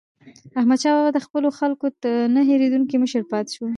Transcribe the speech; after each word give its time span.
احمدشاه 0.59 0.93
بابا 0.97 1.09
د 1.13 1.19
خپلو 1.25 1.47
خلکو 1.59 1.85
نه 2.35 2.41
هېریدونکی 2.49 2.95
مشر 3.03 3.21
پاتې 3.31 3.51
سو. 3.55 3.65